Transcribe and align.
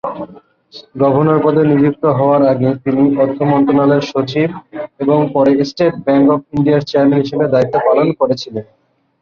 Governor 1.01 1.39
পদে 1.45 1.61
নিযুক্ত 1.71 2.03
হওয়ার 2.17 2.41
আগে 2.51 2.69
তিনি 2.83 3.03
অর্থ 3.23 3.37
মন্ত্রণালয়ের 3.51 4.05
সচিব 4.11 4.49
এবং 5.03 5.17
পরে 5.33 5.51
স্টেট 5.69 5.93
ব্যাঙ্ক 6.05 6.25
অফ 6.33 6.41
ইন্ডিয়ার 6.55 6.87
চেয়ারম্যান 6.89 7.23
হিসাবে 7.23 7.45
দায়িত্ব 7.53 7.75
পালন 7.87 8.07
করেছিলেন। 8.19 8.65